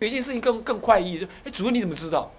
[0.00, 2.30] 有一件事情更更怪异，就哎，主任你怎么知道？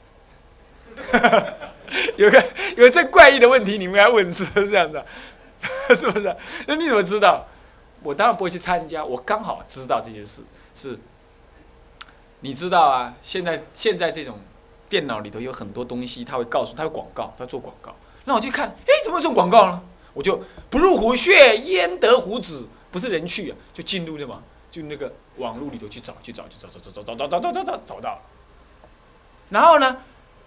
[2.17, 2.43] 有个
[2.75, 5.01] 有这怪异的问题，你们要问是不是这样子？
[5.95, 6.35] 是不是？
[6.67, 7.45] 那你怎么知道？
[8.03, 10.41] 我当然不会去参加，我刚好知道这件事。
[10.73, 10.97] 是，
[12.39, 13.13] 你知道啊？
[13.21, 14.39] 现在现在这种
[14.89, 17.95] 电脑里头有很多东西，他会告诉他有广告，他做广告。
[18.25, 19.83] 那我就看，哎，怎么会做广告呢？
[20.13, 22.67] 我就不入虎穴，焉得虎子？
[22.91, 28.19] 不是人去啊，就进入的嘛，就那个网络里头去找，去找，去找，找找找找找找找找找到。
[29.49, 29.97] 然后呢，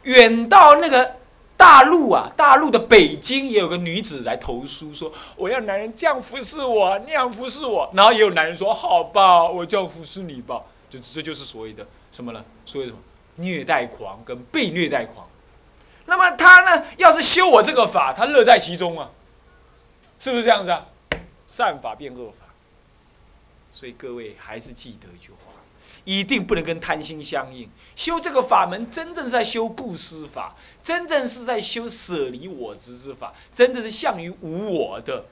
[0.03, 1.17] 远到那个。
[1.57, 7.89] 大陆啊，大陆的北京也有个女子来投诉说，我要男人这样服侍我，那样服侍我。
[7.95, 10.61] 然后也有男人说，好吧，我这样服侍你吧。
[10.91, 12.45] 就这就是所谓的什么呢？
[12.67, 12.99] 所谓什么
[13.37, 15.25] 虐待狂跟被虐待狂。
[16.07, 19.09] 那么他呢，要是修我这个法，他乐在其中啊，
[20.19, 20.85] 是不是这样子啊？
[21.47, 22.44] 善法变恶法。
[23.75, 25.53] 所以各位还是记得一句话。
[26.05, 27.67] 一定不能跟贪心相应。
[27.97, 35.25] 修这个法门，真正是在修布施法，真正是在修舍离我执之法，真正是向于无我的。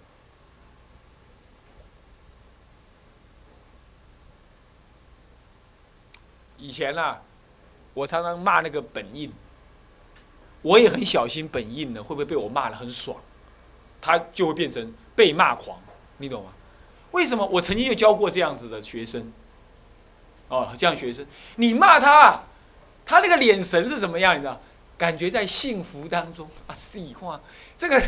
[6.57, 7.21] 以前啊，
[7.93, 9.31] 我常常骂那个本印，
[10.63, 13.21] 我也很小心本印呢，会不会被我骂的很爽？
[14.01, 15.79] 他就会变成被骂狂，
[16.17, 16.53] 你懂吗？
[17.13, 17.47] 为什么？
[17.47, 19.33] 我曾经就教过这样子的学生。
[20.49, 21.25] 哦，这样学生，
[21.57, 22.43] 你骂他，
[23.07, 24.35] 他那个眼神是什么样？
[24.35, 24.61] 你知道？
[24.99, 26.75] 感觉在幸福当中啊！
[26.75, 27.41] 细话，
[27.77, 28.01] 这个，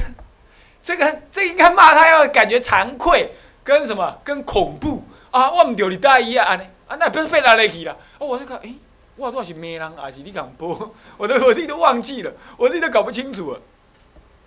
[0.80, 3.30] 这个，这应该骂他要感觉惭愧，
[3.64, 4.20] 跟什么？
[4.22, 5.50] 跟恐怖啊！
[5.50, 6.54] 我唔丢你大衣啊！
[6.54, 7.96] 啊，啊，那不是被拉来去了？
[8.18, 8.72] 哦，我就看，哎，
[9.16, 10.94] 我到底是咩人，还是你讲播？
[11.16, 13.60] 我都我自己都忘记了，我自己都搞不清楚了。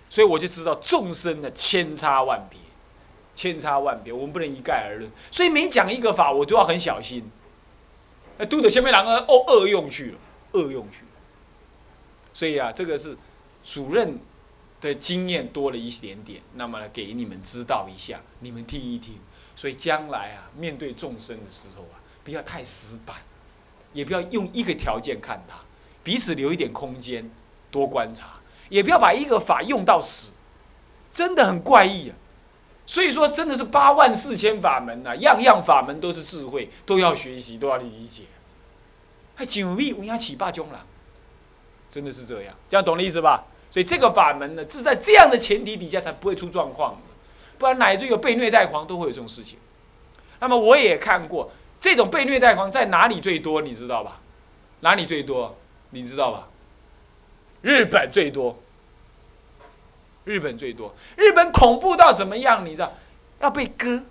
[0.08, 2.58] 所以我就知道众生的千差万别，
[3.38, 5.08] 千差万别，我们不能一概而论。
[5.30, 7.22] 所以每讲一个法，我都要很小心。
[8.36, 10.18] 哎，都得下面两个哦，恶用去了，
[10.54, 11.10] 恶用去了。
[12.34, 13.16] 所以啊，这个是
[13.62, 14.18] 主任
[14.80, 19.20] 的经验多了一点点，那么呢给你们知道一下，你们听一听。
[19.54, 23.18] 所以将来啊，面对众生的时候啊，不要太死板，
[23.92, 25.60] 也不要用一个条件看他，
[26.02, 27.30] 彼此留一点空间，
[27.70, 30.32] 多观察，也不要把一个法用到死，
[31.12, 32.16] 真的很怪异啊。
[32.88, 38.22] 所以说，真的是八万四千法门呐，样样法门都是智慧，都要学习，都要理解。
[39.34, 40.86] 还九密无压起霸中了，
[41.90, 43.44] 真的是这样，这样懂的意思吧？
[43.70, 46.98] 所以这个法门呢，是在这样的前提底下才不会出状况，
[47.58, 49.58] 不然乃至有被虐待狂都会有这种事情。
[50.40, 54.18] 那么我也看过这种被虐待狂在哪里最多，你知道吧？
[54.80, 55.54] 哪里最多？
[55.90, 56.48] 你知道吧？
[57.60, 58.58] 日本最多。
[60.28, 62.64] 日本最多，日本恐怖到怎么样？
[62.64, 62.92] 你知道，
[63.40, 64.04] 要被割，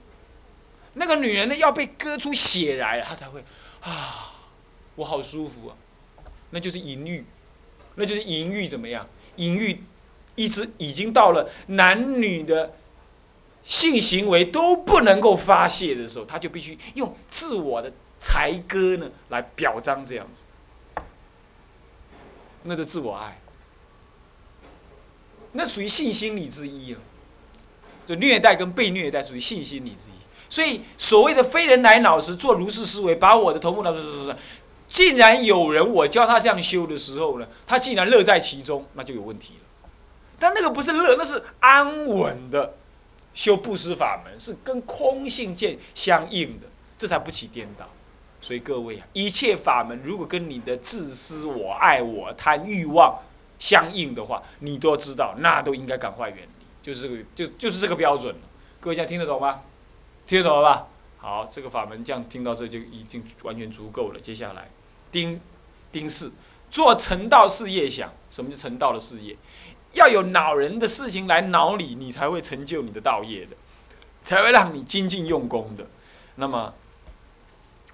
[0.94, 3.46] 那个女人呢要被割出血来，她才会
[3.82, 4.34] 啊，
[4.96, 5.78] 我好舒服啊，
[6.50, 7.24] 那就是淫欲，
[7.96, 9.08] 那就是淫欲怎么样？
[9.36, 9.84] 淫欲
[10.34, 12.74] 一直已经到了男女的
[13.64, 21.04] 性行为都不能够发泄的时候，他就必须用自我的才割呢来表彰这样子，
[22.64, 23.40] 那就自我爱。
[25.58, 27.00] 那属于性心理之一啊，
[28.06, 30.14] 就虐待跟被虐待属于性心理之一。
[30.48, 34.36] 所以所谓的非人来脑时做如是思维，把我的头目脑是
[34.88, 39.90] 竟然有人我教他这样修的时候呢，他竟然乐在其中，那就有问题了。
[40.38, 42.76] 但那个不是乐，那是安稳的
[43.34, 46.68] 修布施法门，是跟空性见相应的，
[47.00, 47.90] 这才不起颠倒。
[48.40, 53.20] 所以各位啊，一切法门如果跟你的自私、我爱、我贪、欲望。
[53.60, 58.36] 相应的话，你都知道，那都应该赶快远离，就是这个，就就是这个标准。
[58.80, 59.62] 各位现在听得懂吗？
[60.26, 60.88] 听得懂了吧？
[61.18, 64.20] 好，这个法门这样听到这就已经完全足够了。
[64.20, 64.70] 接下来，
[65.12, 65.42] 丁
[65.92, 66.32] 丁四，
[66.70, 69.36] 做成道事业想，什么叫成道的事业？
[69.94, 73.56] 要有恼人的事情来恼你，你才会成就你的道业的，
[74.24, 75.88] 才会让你精进用功的。
[76.36, 76.74] 那么，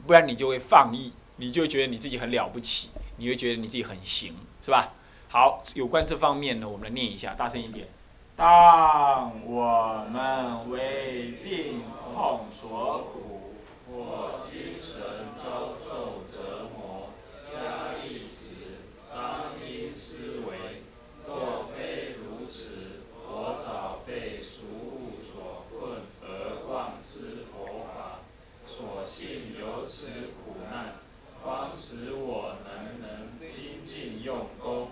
[0.05, 4.91] 不然你就会放逸，你就觉得你自己很了不起，你会觉得你自己很行，是吧？
[5.33, 7.87] 好，有关这方面呢，我们来念一下，大声一点。
[8.35, 11.81] 当我们为病
[12.13, 13.55] 痛所苦，
[13.89, 15.01] 或精神
[15.35, 17.09] 遭受折磨、
[17.55, 18.51] 压力时，
[19.11, 20.83] 当因思维，
[21.25, 28.19] 若非如此，我早被俗物所困而忘失佛法。
[28.67, 30.05] 所幸由此
[30.45, 30.93] 苦难，
[31.43, 34.89] 方使我能能精进用功。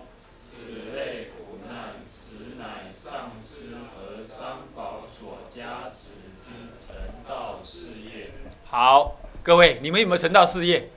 [0.54, 6.12] 此类苦难，实乃上师和三宝所加持
[6.44, 6.94] 之成
[7.26, 8.28] 道事业。
[8.74, 10.88] 好，各位，你们有没有成道事业？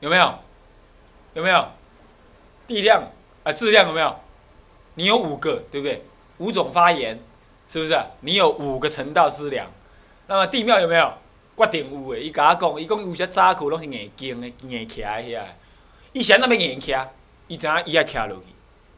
[0.00, 0.34] 有没有？
[1.32, 1.66] 有没有？
[2.66, 3.04] 地量
[3.44, 4.14] 啊，质量有没有？
[4.96, 6.04] 你有五个，对不对？
[6.36, 7.18] 五种发言，
[7.66, 7.98] 是不是？
[8.20, 9.70] 你有五个成道之量。
[10.26, 11.10] 那么地庙有没有？
[11.56, 12.20] 决定有诶。
[12.20, 15.42] 伊甲我讲，伊讲有些早课拢是硬经诶，硬徛诶遐。
[16.12, 17.06] 伊想那么硬徛，
[17.48, 18.36] 伊知影伊爱徛落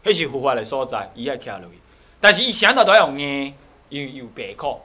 [0.02, 1.78] 去，迄是佛法诶所在，伊爱徛落去。
[2.18, 3.54] 但是伊想到都要硬，
[3.88, 4.80] 因为有白苦。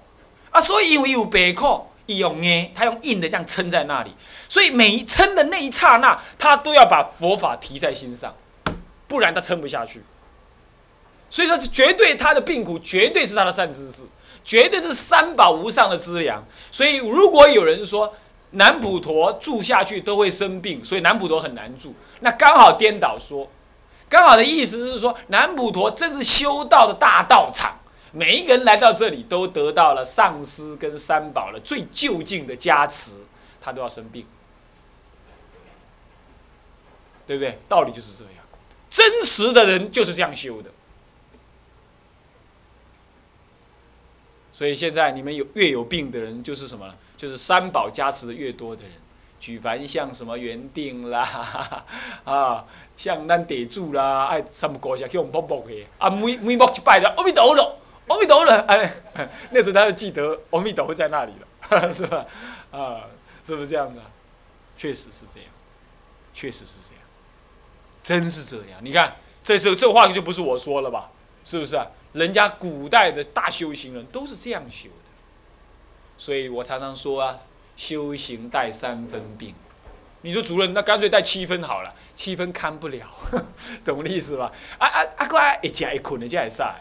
[0.51, 4.15] 啊，所以因为有白苦，利用硬，他用硬的这样撑在那里。
[4.49, 8.35] 所以每一撑的那一刹那，他都要把佛法提在心上，
[9.07, 10.01] 不然他撑不下去。
[11.29, 14.07] 所以说，是绝对他的病苦，绝对是他的善知识，
[14.43, 16.43] 绝对是三宝无上的资粮。
[16.71, 18.11] 所以，如果有人说
[18.51, 23.47] 南普陀住下去都会生病，所以南普陀很难住，那刚好颠倒说，
[24.09, 27.78] 刚好的意思是说，南普陀真是修道的大道场，
[28.11, 33.13] 每一个人来到这里都得到了上师跟三宝的最就近的加持，
[33.61, 34.25] 他都要生病，
[37.27, 37.59] 对不对？
[37.67, 38.33] 道理就是这样，
[38.89, 40.69] 真实的人就是这样修的。
[44.51, 46.93] 所以现在你们有越有病的人，就是什么？
[47.15, 48.91] 就是三宝加持的越多的人。
[49.39, 51.85] 举凡像什么圆定啦，
[52.25, 52.65] 啊，
[52.97, 57.78] 像咱地主啦，爱三不高下去用卜卜的，啊，每每卜一拜的，阿弥陀佛，
[58.09, 58.93] 阿弥陀佛，哎，
[59.51, 61.33] 那时候他就记得阿弥陀佛在那里
[61.69, 62.25] 了， 是吧？
[62.71, 63.05] 啊，
[63.45, 64.01] 是不是这样的？
[64.75, 65.49] 确实是这样，
[66.33, 67.03] 确实是这样，
[68.03, 68.79] 真是这样。
[68.81, 71.11] 你看，这这这话就不是我说了吧？
[71.45, 71.87] 是不是啊？
[72.13, 75.09] 人家古代的大修行人都是这样修的，
[76.17, 77.37] 所以我常常说啊，
[77.75, 79.53] 修行带三分病。
[80.21, 83.05] 你说主任，那干脆带七分好了，七分看不了，
[83.85, 84.51] 懂我的意思吧？
[84.77, 85.25] 啊啊啊！
[85.27, 86.75] 乖，一加一捆的加一晒，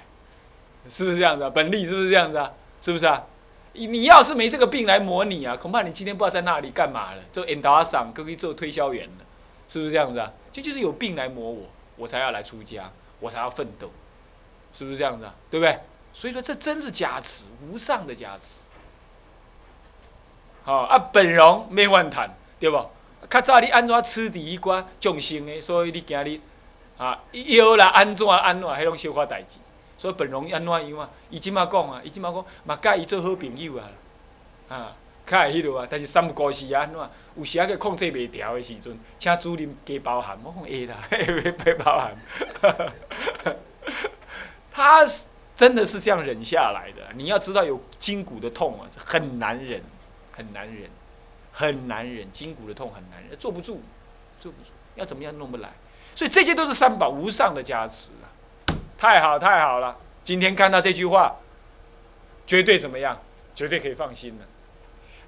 [0.88, 1.50] 是不是这样子啊？
[1.50, 2.52] 本利是不是这样子啊？
[2.80, 3.24] 是不是啊？
[3.74, 9.24] 你要是没这个病来磨你啊，恐怕你今天不知道在那里干嘛了，做 endorser，可以做推销员了，
[9.68, 10.32] 是不是这样子啊？
[10.52, 11.62] 这就是有病来磨我，
[11.96, 12.90] 我才要来出家，
[13.20, 13.90] 我才要奋斗。
[14.72, 15.34] 是不是这样子啊？
[15.50, 15.78] 对不对？
[16.12, 18.62] 所以说这真是加持，无上的加持。
[20.64, 22.84] 好啊，本容免万谈，对不？
[23.28, 26.40] 较早你安怎吃第一关众生的，所以你今日
[26.96, 29.58] 啊，药啦安怎安怎，迄种小可代志。
[29.98, 31.10] 所以本容安怎样啊？
[31.28, 33.90] 伊即马讲啊，伊即马讲嘛，甲伊做好朋友啊，
[34.68, 34.96] 啊，
[35.26, 35.86] 较会迄落啊。
[35.90, 37.10] 但是三不五时啊，安怎？
[37.36, 42.16] 有时啊个控制袂调的时阵，请主任加包涵，我讲会啦， 会包涵。
[44.70, 45.04] 他
[45.56, 47.02] 真的是这样忍下来的。
[47.14, 49.82] 你要知道，有筋骨的痛啊，很难忍，
[50.30, 50.88] 很难忍，
[51.50, 52.30] 很难忍。
[52.30, 53.82] 筋骨的痛很难忍，坐不住，
[54.38, 55.70] 坐不住，要怎么样弄不来。
[56.14, 58.30] 所以这些都是三宝无上的加持啊！
[58.98, 61.36] 太好太好了，今天看到这句话，
[62.44, 63.16] 绝对怎么样？
[63.54, 64.44] 绝对可以放心了。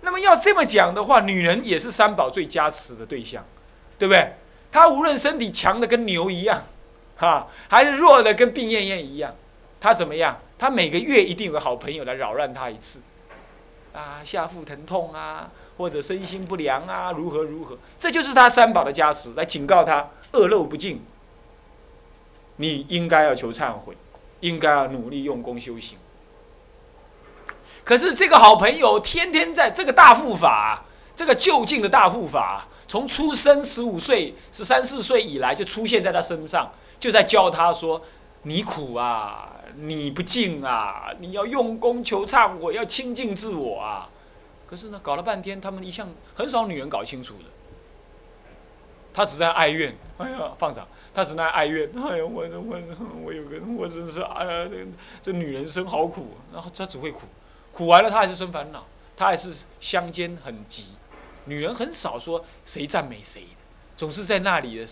[0.00, 3.44] 那么要这么讲的话，女人也是三宝最加持的对象，
[3.96, 4.34] 对不对？
[4.72, 6.64] 她无论身体强的跟牛一样。
[7.16, 9.34] 哈，还是弱的，跟病恹恹一样。
[9.80, 10.40] 她怎么样？
[10.58, 13.00] 她每个月一定有个好朋友来扰乱她一次。
[13.92, 17.76] 啊，下腹疼痛啊，或者身心不良啊，如何如何？
[17.98, 21.02] 这就是他三宝的加持，来警告他恶漏不净。
[22.60, 23.96] 你应该要求忏悔，
[24.40, 25.98] 应该要努力用功修行。
[27.82, 30.84] 可是这个好朋友天天在这个大护法，
[31.14, 36.70] 这个就近的大护法，从出生十五岁、十三四岁以来就出现在他身上。
[36.98, 38.02] 就在教他说
[38.44, 44.06] ：“你苦啊，你不敬啊，你要用功求忏悔，要清净自我啊。”
[44.68, 47.44] 可是呢，搞了半天，他们一向很少女人搞清楚的。
[49.12, 52.80] 他只在哀怨，哎呀，放长，他只能哀怨，哎呀，我我
[53.24, 54.86] 我有个，我真是哎呀，这
[55.20, 56.36] 这女人生好苦。
[56.52, 57.22] 然后他只会苦，
[57.72, 58.86] 苦完了他还是生烦恼，
[59.16, 60.86] 他还是相间很急。
[61.46, 63.56] 女人很少说谁赞美谁的，
[63.96, 64.86] 总是在那里的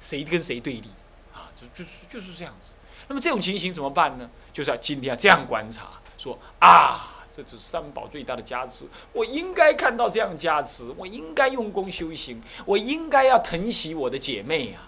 [0.00, 0.88] 谁跟谁对立
[1.32, 1.48] 啊。
[1.76, 2.70] 就是就是这样子，
[3.06, 4.28] 那么这种情形怎么办呢？
[4.52, 14.80] 就是要今天要这样观察，说啊，这是三宝最大的加持，我应该看到这样加持，我应该用功修行，我应该要疼惜我的姐妹呀。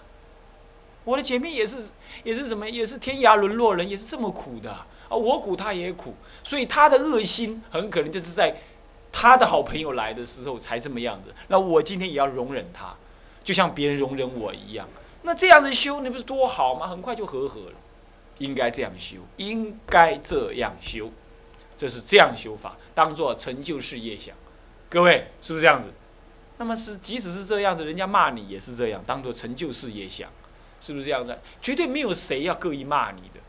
[1.03, 1.77] 我的姐妹也是
[2.23, 8.55] 也是什么，也是天涯沦落人，也是这么苦的啊，我苦她也苦，所以她的恶心很可能就是在
[9.11, 11.33] 她的好朋友来的时候才这么样子。
[11.47, 12.95] 那我今天也要容忍她，
[13.43, 14.87] 就像别人容忍我一样。
[15.23, 16.87] 那这样子修，那不是多好吗？
[16.87, 17.75] 很快就和合了。
[18.39, 21.11] 应该这样修，应该这样修，
[21.77, 24.35] 这是这样修法，当做成就事业想。
[24.89, 25.89] 各位是不是这样子？
[26.57, 30.29] 那么是，即使是这样子，人家骂你也是这样，当做成就事业想，
[30.83, 31.37] 是不是这样子？
[31.61, 33.39] 绝对没有谁要刻意骂你的，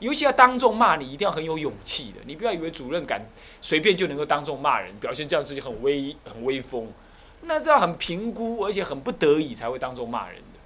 [0.00, 2.18] 尤其要当众骂你，一定要很有勇气的。
[2.26, 3.24] 你不要以为主任敢
[3.60, 6.92] 随便就能够当众骂人，表现这样自己很威很威风。
[7.42, 10.58] 那这样很评估，而且很不得已才会当众骂人的，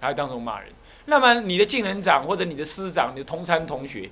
[0.00, 0.70] 才会当众骂人。
[1.06, 4.08] 那么你的敬人长或者你的师长、你的同参同学，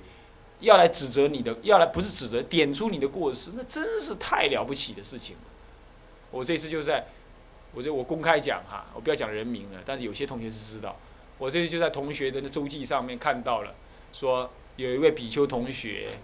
[0.59, 5.41] 要来指责你的，要来不是指责，点出你的过失，那真是太了不起的事情了。
[6.31, 7.05] 我这次就在，
[7.73, 10.95] 我这我公开讲哈，我不要讲人名了，但是有些同学是知道，
[11.37, 13.73] 我这次就在同学的那周记上面看到了，
[14.11, 16.17] 说有一位比丘同学，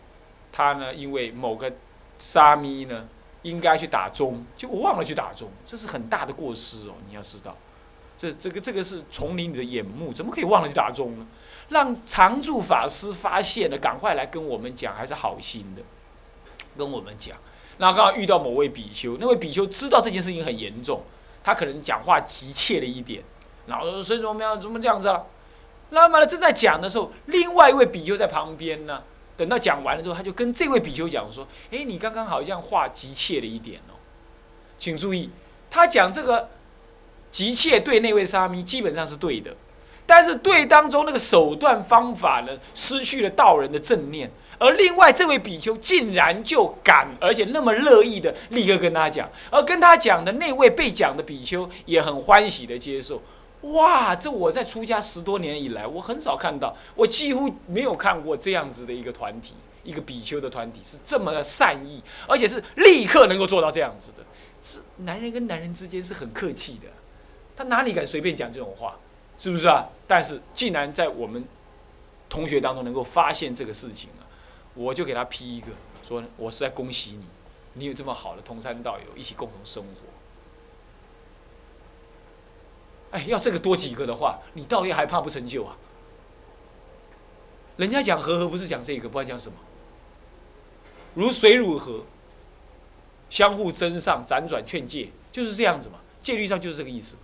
[0.51, 1.71] 他呢因为某个
[2.19, 3.07] 沙弥呢
[3.41, 7.55] 应该去打钟，结果忘了去打钟，这是很大的过失哦，你要知道。
[8.17, 11.25] 这这个这个是丛林里的眼目，怎么可以忘了去打钟呢？
[11.69, 15.81] 让常住法师发现了，赶快来跟我们讲，还是好心的，
[16.77, 17.37] 跟我们讲。
[17.77, 21.01] 那刚好遇到某位比丘，那位比丘知道这件事情很严重，
[21.41, 23.23] 他可能讲话急切了一点，
[23.69, 24.59] 然后说：“孙怎么样？
[24.59, 25.23] 怎么这样子啊？”
[25.91, 29.03] 那么呢，正在讲的时候，另外一位比丘在旁边呢。
[29.37, 33.95] 等到讲完了之后，他就跟这位比丘讲说：“哎，你刚刚好像话急切了一点哦，
[34.77, 35.29] 请注意，
[35.69, 36.49] 他讲这个。”
[37.31, 39.55] 急切对那位沙弥基本上是对的，
[40.07, 44.31] 但是对当中那个手段方法呢，失去了道人的正念。
[44.57, 53.21] 而另外这位比丘竟然就敢，而且那么乐意的立刻跟他讲，而跟他讲的那位被讲的比丘也很欢喜的接受。
[53.61, 64.25] 哇，这我在出家十多年以来，我很少看到，我几乎没有看过这样子的一个团体，一个比丘的团体是这么的善意，而且是立刻能够做到这样子的。
[64.63, 66.87] 是男人跟男人之间是很客气的。
[67.55, 68.97] 他哪里敢随便讲这种话，
[69.37, 69.89] 是不是啊？
[70.07, 71.43] 但是既然在我们
[72.29, 74.23] 同学当中能够发现这个事情啊，
[74.73, 75.67] 我就给他批一个，
[76.01, 77.25] 说我是在恭喜你，
[77.73, 79.89] 你有这么好的同山道友，一起共同生活。
[83.11, 85.75] 哎，要这个多几个的话，你道业还怕不成就啊？
[87.77, 89.55] 人家讲和和不是讲这个，不然讲什么？
[91.15, 92.03] 如水乳河，
[93.29, 95.95] 相互增上，辗转劝诫，就是这样子嘛。
[96.21, 97.21] 戒律上就是这个意思嘛。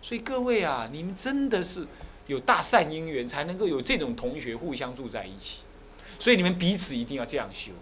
[0.00, 1.86] 所以各位啊，你们真的是
[2.26, 5.62] 有大善因缘，才能够有这种同学互相住在一起。
[6.18, 7.72] 所以你们彼此一定要这样修，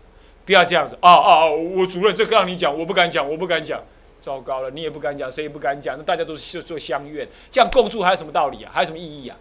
[0.44, 1.50] 不要这样子啊啊啊！
[1.50, 3.82] 我主任这个让你讲，我不敢讲，我不敢讲，
[4.20, 8.70] 糟糕了，你也不敢讲，谁也不敢讲，那大家都是做相怨，这样共住还有什么道理啊？
[8.74, 9.36] 还有什么意义啊？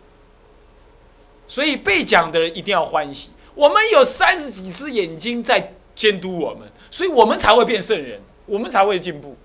[1.48, 3.32] 所以被讲的人一定要欢喜。
[3.56, 9.36] 我们有三十几只眼睛在监督我们，所以我们才会变圣人，我们才会进步。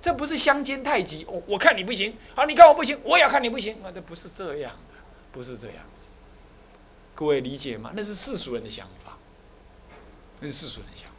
[0.00, 4.96] 这不是相煎太急，我我看你不行，好，你看我不行，我也要看你不行，啊，这不是这样的，
[5.30, 6.06] 不是这样子。
[7.14, 7.92] 各位理解吗？
[7.94, 9.16] 那是世俗人的想法，
[10.40, 11.16] 那是世俗人的想法。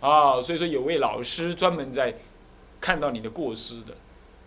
[0.00, 2.14] 啊，所以说有位老师专门在
[2.80, 3.94] 看到你的过失的，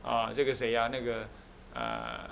[0.03, 0.89] 啊，这个谁呀？
[0.91, 1.27] 那个
[1.74, 2.29] 呃，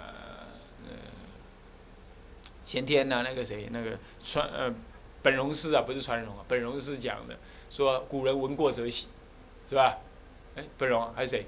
[2.65, 4.73] 前天呢，那个谁，那个传呃
[5.21, 7.37] 本荣师啊，不是传荣啊，本荣师讲的，
[7.69, 9.07] 说古人闻过则喜，
[9.69, 9.99] 是吧？
[10.55, 11.45] 哎，本荣还是谁？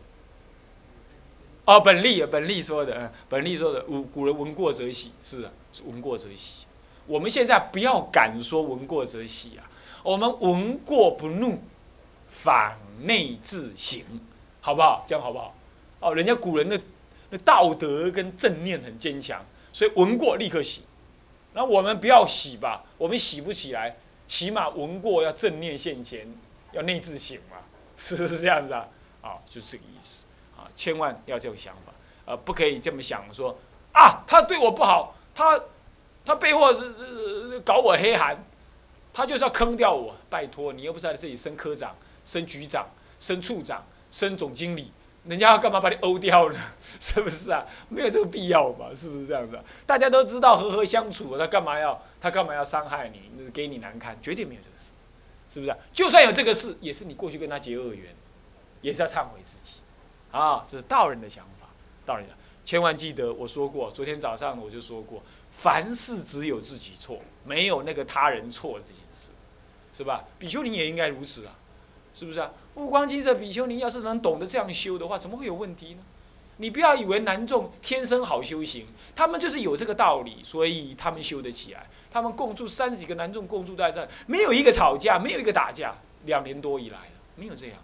[1.65, 5.51] 哦，本利，本利说的，本利说的，古古人闻过则喜，是啊，
[5.85, 6.67] 闻过则喜。
[7.07, 9.63] 我们现在不要敢说闻过则喜啊，
[10.03, 11.59] 我们闻过不怒，
[12.29, 14.03] 反内自省，
[14.61, 15.03] 好不好？
[15.07, 15.55] 这样好不好？
[15.99, 16.79] 哦，人家古人的
[17.29, 20.83] 那道德跟正念很坚强，所以闻过立刻洗。
[21.53, 23.95] 那我们不要洗吧，我们洗不起来，
[24.27, 26.27] 起码闻过要正念现前，
[26.71, 27.57] 要内自省嘛。
[27.95, 28.87] 是不是这样子啊？
[29.21, 30.25] 啊，就是这个意思
[30.57, 30.65] 啊！
[30.75, 31.93] 千万要这种想法，
[32.25, 33.55] 呃，不可以这么想说
[33.93, 35.61] 啊，他对我不好，他
[36.25, 36.91] 他背后是
[37.51, 38.43] 是搞我黑函，
[39.13, 40.15] 他就是要坑掉我。
[40.29, 42.87] 拜托，你又不是在这里升科长、升局长、
[43.19, 44.91] 升处长、升总经理，
[45.25, 46.59] 人家要干嘛把你欧掉呢？
[46.99, 47.63] 是不是啊？
[47.89, 48.89] 没有这个必要吧？
[48.95, 49.59] 是不是这样子？
[49.85, 54.17] 大家都知道和和相处，他干嘛要他干嘛要伤害你，给你难堪？
[54.21, 54.89] 绝对没有这个事。
[55.49, 55.75] 是不是？
[55.91, 58.11] 就算有这个事，也是你过去跟他结恶缘，
[58.81, 59.81] 也是要忏悔自己，
[60.31, 61.67] 啊，这是道人的想法。
[62.07, 62.25] 道人，
[62.65, 65.21] 千万记得我说过，昨天早上我就说过，
[65.55, 69.31] 凡事只有自己错，没有那个他人错这件事，
[69.93, 70.25] 是吧？
[70.37, 71.55] 比丘尼也应该如此啊，
[72.13, 72.51] 是不是啊？
[72.75, 76.01] 悟光金色比丘尼要是能懂得这样修的话，怎么会有问题呢？
[76.57, 81.87] 你不要以为男众天生好修行，他们就是有这个道理，所以他们修得起来。
[82.11, 85.95] 他们共住三十几个男众共住在这，没有一个吵架，没有一个打架，
[86.25, 86.99] 两年多以来
[87.35, 87.77] 没有这样，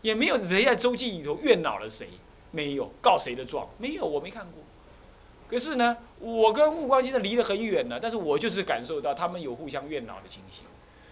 [0.00, 2.08] 也没有谁在周记里头怨恼了谁，
[2.52, 4.62] 没有告谁的状，没有，我没看过。
[5.48, 10.64] 可是呢，我跟悟光先生离得很远了，但是我就是感受到他们有互相怨恼的情形，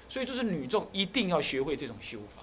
[0.08, 2.42] 所以就是女众一定要学会这种修法，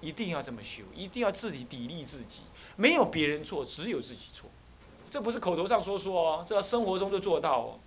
[0.00, 2.42] 一定要这么修，一定要自己砥砺自己，
[2.76, 4.48] 没有别人错，只有自己错，
[5.10, 7.78] 这不是口头上说说哦，这要生活中就做到哦。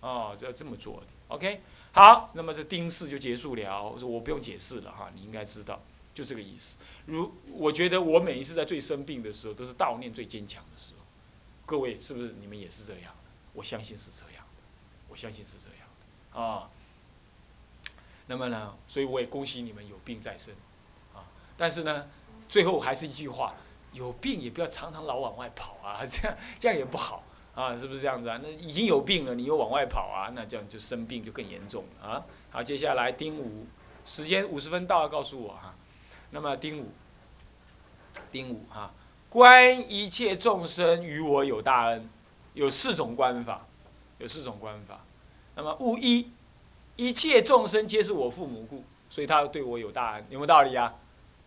[0.00, 5.80] 哦，就要这么做，OK，好，那么这丁四就结束了，我不用解释了哈，你应该知道。
[6.14, 6.76] 就这个意思。
[7.06, 10.97] 如我觉得我每一次在最生病的时候，都是悼念最坚强的时候。
[11.68, 13.12] 各位是不是你们也是这样？
[13.52, 14.62] 我相信是这样的，
[15.06, 15.86] 我相信是这样
[16.32, 16.70] 的啊。
[18.26, 20.54] 那么呢，所以我也恭喜你们有病在身
[21.14, 21.28] 啊。
[21.58, 22.08] 但是呢，
[22.48, 23.54] 最后还是一句话：
[23.92, 27.22] 有病也不要常常老往外跑啊，这样这样也不好
[27.54, 28.40] 啊，是不是这样子啊？
[28.42, 32.24] 那已经有病了，你又往外跑啊，那这样就生病就更严重了啊。
[32.50, 33.66] 好，接下来丁五，
[34.06, 35.74] 时间五十分到，告诉我哈。
[36.30, 36.92] 那么丁五，
[38.32, 38.90] 丁五哈。
[39.30, 42.08] 观一切众生与我有大恩，
[42.54, 43.66] 有四种观法，
[44.18, 45.04] 有四种观法。
[45.54, 46.30] 那么物一，
[46.96, 50.94] 一切众生皆是我父母故，所以他对我有大恩，有没有道理啊？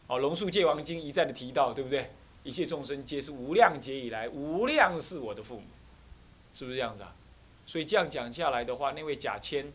[0.08, 2.12] 哦，《龙树界王经》一再的提到，对不对？
[2.44, 5.66] 一切众生皆是无量劫以来无量是我的父母，
[6.54, 7.16] 是不是这样子啊？
[7.66, 9.72] 所以这样讲下来的话，那位假谦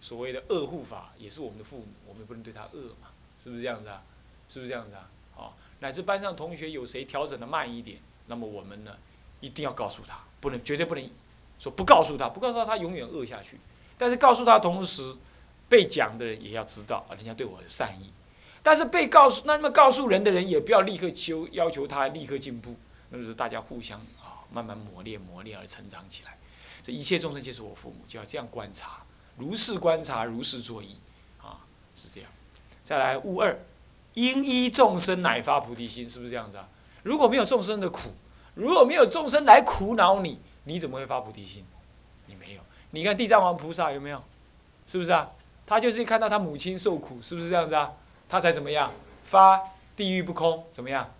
[0.00, 3.08] 所谓的恶护法也是我们的父母，我们不能对他恶嘛？
[3.38, 4.02] 是不是这样子啊？
[4.48, 5.10] 是不是这样子啊？
[5.36, 8.96] 哦乃至班上同学有谁调整的慢一点，那么我们呢，
[9.40, 11.10] 一定要告诉他，不能绝对不能
[11.58, 13.58] 说不告诉他，不告诉他他永远饿下去。
[13.98, 15.14] 但是告诉他同时，
[15.68, 18.10] 被讲的人也要知道啊，人家对我的善意。
[18.62, 22.74] 但是被告诉那么告诉人的人也不要立刻求要求他立刻进步，
[23.10, 26.36] 那就是大家互相啊慢慢磨练磨练而成长起来。
[26.82, 29.02] 这一切众生皆是我父母，就要这样观察，
[29.36, 30.96] 如是观察，如是作意，
[31.40, 31.60] 啊，
[31.94, 32.30] 是这样。
[32.84, 33.56] 再来悟二。
[34.16, 36.66] 因依众生乃发菩提心，是不是这样子啊？
[37.02, 38.08] 如果没有众生的苦，
[38.54, 41.62] 如果没有众生来苦恼你，你怎么会发菩提心？
[42.24, 42.60] 你没有。
[42.92, 44.22] 你看地藏王菩萨有没有？
[44.86, 45.30] 是不是啊？
[45.66, 47.92] 他就是看到他母亲受苦，是不是这样子啊？
[48.26, 48.90] 他才怎么样
[49.22, 49.62] 发
[49.94, 50.64] 地狱不空？
[50.72, 51.12] 怎么样？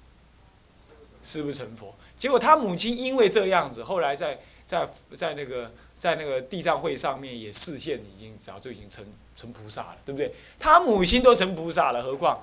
[1.23, 1.95] 是不是成佛？
[2.17, 9.05] 结果他母亲因为这样子，后来在在在那个在那个地藏会上面也视线已经早就已经成
[9.37, 10.33] 成菩萨了，对不对？
[10.59, 12.41] 他母亲都成菩萨了，何况？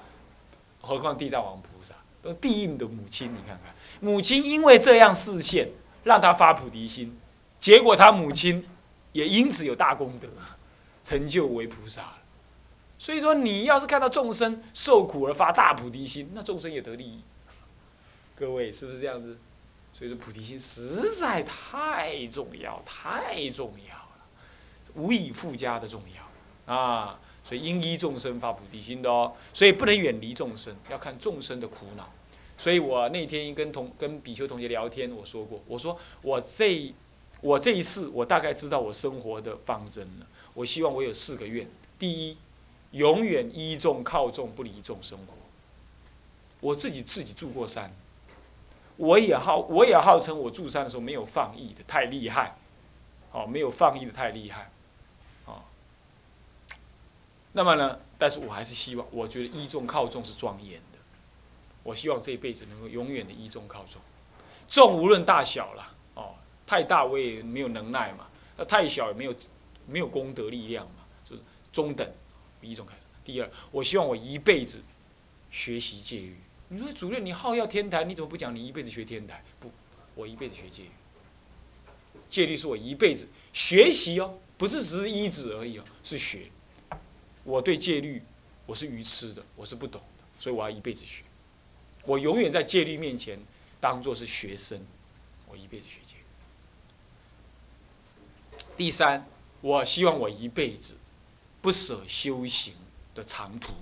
[0.85, 5.69] 何况地藏王菩萨都地狱的母亲，你看看，母亲因为这样视线，
[6.03, 7.17] 让他发菩提心，
[7.57, 8.67] 结果他母亲
[9.13, 10.27] 也因此有大功德，
[11.05, 12.17] 成就为菩萨了。
[12.99, 17.21] 所以说，你要是看到众生受苦而发大菩提心，那众生也得利益。
[18.35, 19.37] 各位是不是这样子？
[19.93, 24.09] 所以说，菩提心实在太重要，太重要了，
[24.95, 26.01] 无以复加的重
[26.67, 27.19] 要啊。
[27.43, 32.09] 所以应依众生发菩提心的哦，所以不能远离众生，要看众生的苦恼。
[32.57, 36.93] 所以我那天跟同跟比丘同学聊天，我说过，我说我这
[37.41, 40.27] 我这一世，我大概知道我生活的方针了。
[40.53, 41.67] 我希望我有四个愿：
[41.99, 42.37] 第一，
[42.91, 45.33] 永远依众靠众不离众生活。
[46.61, 47.91] 我自己自己住过山，
[48.95, 52.55] 我也号我也号称我住山的时候没有放逸的太厉害，
[53.33, 54.71] 哦，没有放逸的太厉害。
[57.53, 57.99] 那么呢？
[58.17, 60.97] 但是我还是希望，我觉得依众靠众是庄严的。
[61.83, 64.01] 我希望这一辈子能够永远的依众靠众，
[64.67, 66.35] 众无论大小了，哦，
[66.65, 69.35] 太大我也没有能耐嘛，那太小也没有
[69.85, 72.09] 没有功德力量嘛，就是中等
[72.61, 72.93] 依众靠。
[73.23, 74.81] 第二，我希望我一辈子
[75.51, 76.37] 学习戒律。
[76.69, 79.43] 你说主任，你好要天台，你怎么不讲你一辈子学天台？
[79.59, 79.71] 不，
[80.15, 80.89] 我一辈子学戒律。
[82.29, 86.49] 戒律是我一辈子学习哦，不是只是一指而已哦，是学。
[87.43, 88.23] 我对戒律，
[88.65, 91.23] 我是愚痴的，我是不懂的，所以我要一辈子学。
[92.05, 93.39] 我永远在戒律面前
[93.79, 94.85] 当做是学生，
[95.47, 96.23] 我一辈子学戒律。
[98.77, 99.27] 第三，
[99.61, 100.97] 我希望我一辈子
[101.61, 102.73] 不舍修行
[103.13, 103.73] 的长途，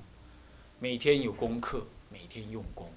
[0.79, 2.91] 每天有功课，每天用功，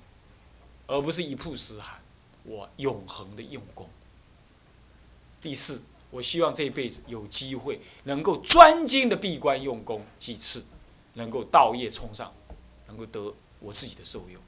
[0.87, 2.03] 而不是一曝十寒。
[2.43, 3.89] 我永恒的用功。
[5.41, 5.83] 第四。
[6.15, 10.65] 我希望这一辈子有机会能够专精的闭关用功几次，
[11.15, 12.33] 能够道业冲上，
[12.87, 14.41] 能够得我自己的受用。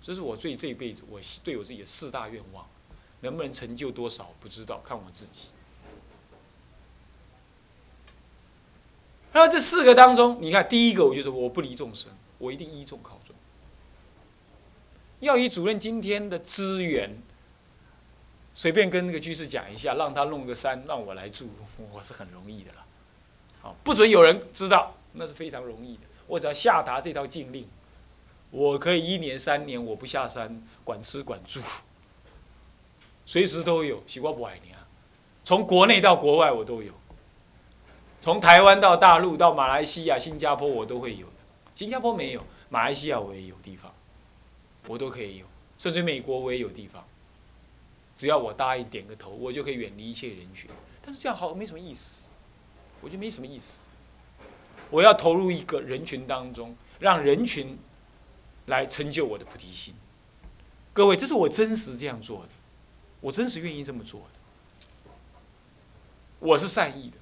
[0.00, 2.64] 这是我对这一辈子我对我自己的四大愿望，
[3.22, 5.48] 能不能成就多少不知道，看我自己。
[9.32, 13.34] 那这四个当中，你看第一个，我就是我不离众生，我一定依众靠众。
[15.18, 17.20] 要以主任今天的资源。
[18.60, 21.48] 随便跟那个居士讲一下，让他弄个山让我来住，
[21.90, 22.84] 我是很容易的了。
[23.62, 26.02] 好，不准有人知道，那是非常容易的。
[26.26, 27.66] 我只要下达这套禁令，
[28.50, 31.58] 我可以一年三年我不下山，管吃管住，
[33.24, 34.02] 随时都有。
[34.06, 34.86] 习惯不爱你啊，
[35.42, 36.92] 从国内到国外我都有，
[38.20, 41.32] 从台湾到大陆到马来西亚、新加坡我都会有的。
[41.74, 43.90] 新加坡没有，马来西亚我也有地方，
[44.86, 45.46] 我都可以有，
[45.78, 47.02] 甚至美国我也有地方。
[48.14, 50.70] 只要我答应点个头，我就可以远离一切人群。
[51.02, 52.26] 但是这样好没什么意思，
[53.00, 53.88] 我觉得没什么意思。
[54.90, 57.78] 我要投入一个人群当中，让人群
[58.66, 59.94] 来成就我的菩提心。
[60.92, 62.48] 各位，这是我真实这样做的，
[63.20, 65.10] 我真实愿意这么做的，
[66.40, 67.16] 我是善意的。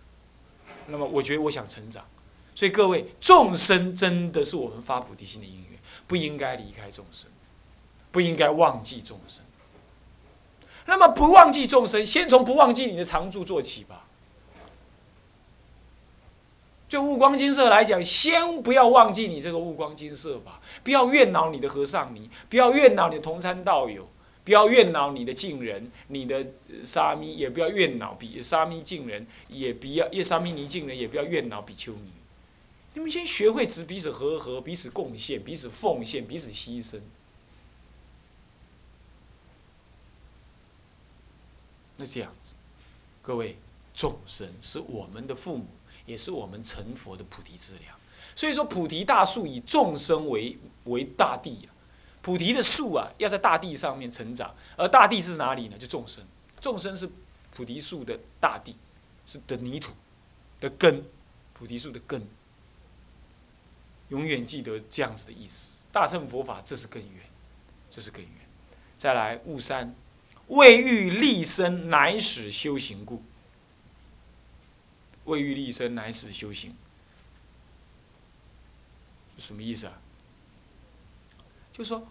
[0.86, 2.08] 那么，我觉得我想成长，
[2.54, 7.30] 所以各位，众生真的是我们发菩提心的因缘，不应该离开众生，
[8.10, 9.44] 不应该忘记众生。
[10.88, 14.06] 那么，不忘记众生，先从不忘记你的常住做起吧。
[16.88, 24.08] 就悟光金色来讲，先不要忘记你这个悟光金色吧，不要怨恼你的和尚尼，不要怨恼你的同参道友，
[24.44, 26.46] 不要怨恼你的近人，你的
[26.82, 32.10] 沙弥也不要怨恼比沙弥近人，也不要叶沙弥尼近人，也不要怨恼比丘尼。
[32.94, 36.98] 你们先学会只彼此和合，彼此贡献，彼此奉献，彼此牺牲。
[41.98, 42.54] 那这样子，
[43.20, 43.58] 各位
[43.92, 45.66] 众生是我们的父母。
[46.06, 47.94] 也是我们成佛的菩提之粮，
[48.34, 51.68] 所以说菩提大树以众生为为大地啊，
[52.22, 55.76] 菩提的树啊要在大地上面成长，而大地是哪里呢？
[55.76, 56.24] 就众生，
[56.62, 57.06] 众生是
[57.54, 58.74] 菩提树的大地，
[59.26, 59.92] 是的泥土
[60.60, 61.04] 的根，
[61.52, 62.26] 菩提树的根，
[64.08, 65.74] 永远记得这样子的意思。
[65.92, 67.22] 大乘佛法这是根源，
[67.90, 68.32] 这是根源。
[68.96, 69.94] 再来悟三，
[70.48, 73.22] 未欲立身，乃使修行故。
[75.24, 76.74] 未欲立身，乃使修行。
[79.36, 79.92] 什么意思啊？
[81.72, 82.08] 就说，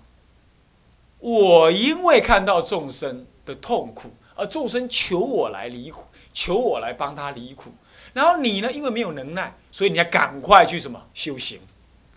[1.19, 7.73] 我因为看到众生的痛苦，而众生求我来离苦，求我来帮他离苦。
[8.13, 11.59] 然后你呢，因为没有能耐，所以你要赶快去什么修行，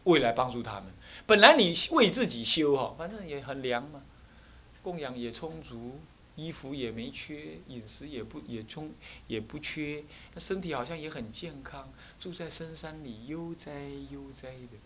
[0.05, 0.85] 未来帮助他们。
[1.27, 4.03] 本来你为自己修哈，反正也很凉嘛，
[4.83, 5.99] 供养也充足。
[6.41, 8.93] 衣服也没缺，饮食也不也充
[9.27, 14.79] 也不缺，那身体好像也很健康，住在深山里悠哉悠哉的，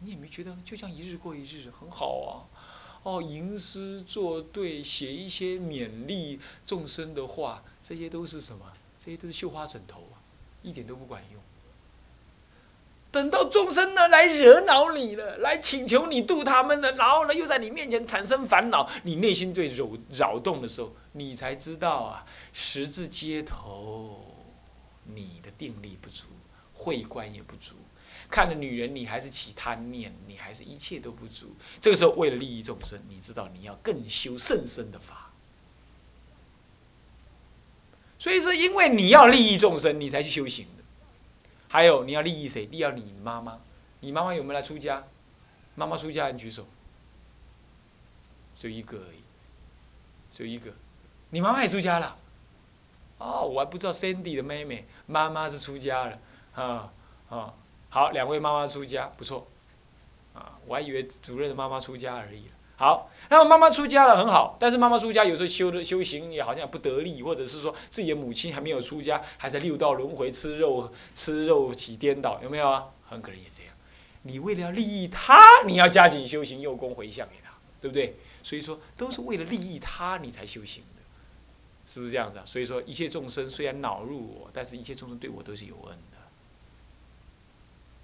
[0.00, 2.46] 你也没觉得就像一日过一日很好啊？
[3.02, 8.72] 哦，吟诗作对，写一些勉励众生的话，这些都是什么？
[8.98, 10.22] 这些都是绣花枕头啊，
[10.62, 11.42] 一点都不管用。
[13.14, 24.34] 等到众生呢来惹恼你了，来请求你度他们了，然后呢又在你面前产生烦恼，你内心最扰扰动的时候，你才知道啊，十字街头，
[25.04, 26.24] 你的定力不足，
[26.72, 27.76] 慧观也不足，
[28.28, 31.54] 看了女人你还是起贪念，你还是一切都不足。
[31.80, 35.30] 这个时候为了利益众生，你知道你要更修甚深的法。
[38.18, 40.66] 所以说因为你要利益众生，你才去修行。
[41.74, 42.66] 还有你要利益谁？
[42.66, 43.58] 利益你妈妈。
[43.98, 45.02] 你妈妈有没有来出家？
[45.74, 46.64] 妈妈出家，你举手。
[48.54, 49.18] 只有一个而已，
[50.30, 50.70] 只有一个。
[51.30, 52.16] 你妈妈也出家了。
[53.18, 56.20] 哦，我还不知道 Cindy 的妹妹妈妈是出家了。
[56.54, 56.92] 啊
[57.28, 57.52] 啊，
[57.88, 59.44] 好，两位妈妈出家，不错。
[60.32, 62.44] 啊，我还以为主任的妈妈出家而已。
[62.76, 72.86] 好，那么妈妈出家了很好，但是妈妈出家有时候修的修行也好像不得力，或者是说自己的母亲还没有出家，还在六道轮回吃肉吃肉起颠倒，有没有啊？
[73.08, 73.72] 很可能也这样。
[74.22, 78.16] 你为了利益他，你要加紧修行，用功回向给他，对不对？
[78.42, 81.02] 所以说都是为了利益他，你才修行的，
[81.86, 82.44] 是不是这样子啊？
[82.44, 86.18] 所以说一切众生虽然恼入我，但是一切众生对我都是有恩的。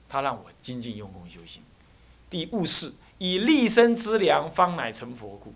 [0.09, 1.65] 他让我精进用功修行。
[2.31, 2.93] 第五是。
[3.21, 5.53] 以立身之良，方乃成佛故。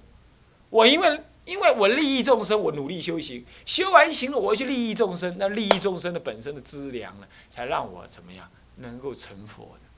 [0.68, 5.34] 我因为因为我利益众生，我努力修行，修完行了，我要去利益众生。
[5.38, 8.46] 那利益众生的本身的资粮呢，才让我怎么样
[8.76, 9.88] 能够成佛的，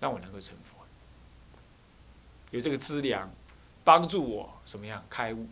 [0.00, 0.76] 让我能够成佛。
[2.50, 3.32] 有这个资粮，
[3.84, 5.46] 帮助我什么样开悟？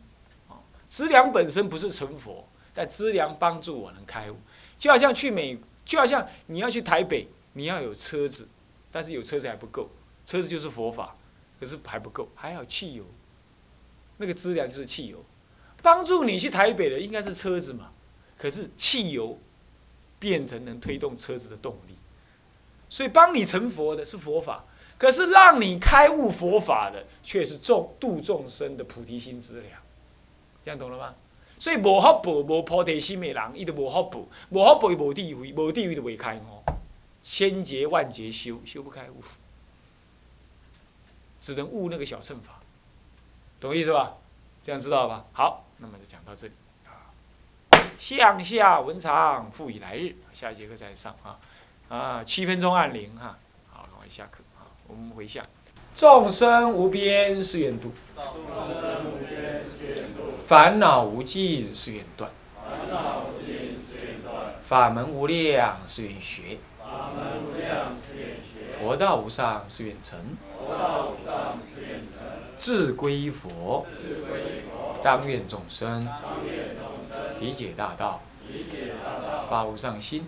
[0.48, 0.58] 啊，
[0.88, 4.37] 资粮本身不是成佛，但资粮帮助我能开悟。
[4.76, 8.48] 就好像去美，就好像你要去台北，你要有车子，
[8.90, 9.88] 但是有车子还不够。
[10.24, 11.16] 车子就是佛法，
[11.58, 13.04] 可是还不够，还有汽油。
[14.18, 15.24] 那个资粮就是汽油，
[15.82, 17.90] 帮助你去台北的应该是车子嘛？
[18.38, 19.38] 可是汽油
[20.18, 21.96] 变成能推动车子的动力，
[22.88, 24.64] 所以帮你成佛的是佛法，
[24.96, 29.80] 可是让你开悟佛法的却是众度众生的菩提心资粮。
[30.64, 31.14] 这样懂了吗？
[31.58, 34.18] 所以无福报、无菩提心的人，伊就无福报，
[34.50, 36.62] 无福报伊无地位，无地位就未开悟，
[37.22, 39.14] 千劫万劫修修不开悟。
[41.42, 42.61] 只能悟那个小乘法，
[43.61, 44.14] 懂意思吧？
[44.62, 45.24] 这样知道吧？
[45.33, 46.52] 好，那么就讲到这里
[46.87, 47.11] 啊。
[47.98, 51.40] 向下文长，复以来日，下一节课再上啊。
[51.88, 53.37] 啊，七分钟按铃哈。
[53.72, 54.70] 好，我下课啊。
[54.87, 55.44] 我们回向。
[55.96, 57.90] 众生无边誓愿度，
[60.46, 62.31] 烦恼无尽誓愿断，
[64.64, 66.59] 法门无量誓愿学，
[68.78, 70.20] 佛道无上誓愿成。
[72.58, 73.85] 智归佛，
[75.02, 76.08] 当愿众生
[77.38, 78.20] 体解大道，
[79.50, 80.22] 发无上心；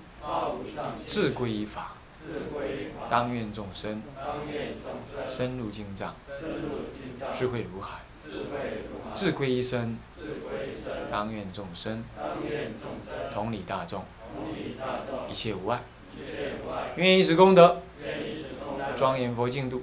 [1.07, 1.95] 智归法，
[3.09, 4.03] 当愿众生
[5.29, 6.15] 深入经藏，
[7.39, 8.01] 智慧如海；
[9.15, 9.97] 智归身，
[11.09, 12.03] 当愿众生
[13.33, 14.05] 同理大众，
[15.31, 15.81] 一切无碍。
[16.97, 17.81] 愿以此功德，
[18.97, 19.83] 庄严佛净土。